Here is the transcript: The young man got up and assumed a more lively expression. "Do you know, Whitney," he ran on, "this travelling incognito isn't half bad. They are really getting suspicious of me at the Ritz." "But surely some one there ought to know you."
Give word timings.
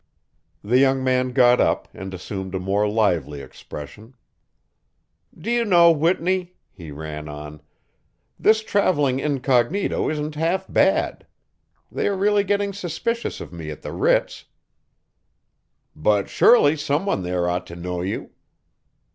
The 0.63 0.79
young 0.79 1.03
man 1.03 1.29
got 1.31 1.61
up 1.61 1.87
and 1.93 2.11
assumed 2.11 2.55
a 2.55 2.59
more 2.59 2.87
lively 2.89 3.39
expression. 3.39 4.15
"Do 5.37 5.51
you 5.51 5.63
know, 5.63 5.91
Whitney," 5.91 6.55
he 6.71 6.89
ran 6.91 7.29
on, 7.29 7.61
"this 8.39 8.63
travelling 8.63 9.19
incognito 9.19 10.09
isn't 10.09 10.33
half 10.33 10.65
bad. 10.67 11.27
They 11.91 12.07
are 12.07 12.17
really 12.17 12.43
getting 12.43 12.73
suspicious 12.73 13.39
of 13.39 13.53
me 13.53 13.69
at 13.69 13.83
the 13.83 13.91
Ritz." 13.91 14.45
"But 15.95 16.29
surely 16.29 16.75
some 16.77 17.05
one 17.05 17.21
there 17.21 17.47
ought 17.47 17.67
to 17.67 17.75
know 17.75 18.01
you." 18.01 18.31